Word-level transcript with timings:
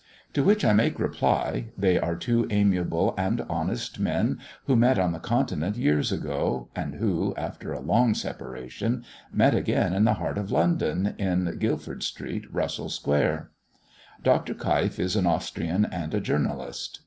To 0.33 0.41
which 0.43 0.65
I 0.65 0.73
make 0.73 0.97
reply 0.97 1.67
they 1.77 1.99
are 1.99 2.15
two 2.15 2.47
amiable 2.49 3.13
and 3.19 3.41
honest 3.47 3.99
men 3.99 4.39
who 4.65 4.75
met 4.75 4.97
on 4.97 5.11
the 5.11 5.19
Continent 5.19 5.77
years 5.77 6.11
ago, 6.11 6.69
and 6.75 6.95
who, 6.95 7.35
after 7.37 7.71
a 7.71 7.79
long 7.79 8.15
separation, 8.15 9.03
met 9.31 9.53
again 9.53 9.93
in 9.93 10.05
the 10.05 10.15
heart 10.15 10.39
of 10.39 10.49
London, 10.49 11.13
in 11.19 11.55
Guildford 11.59 12.01
street, 12.01 12.51
Russell 12.51 12.89
square. 12.89 13.51
Dr. 14.23 14.55
Keif 14.55 14.97
is 14.97 15.15
an 15.15 15.27
Austrian 15.27 15.85
and 15.85 16.15
a 16.15 16.19
journalist. 16.19 16.99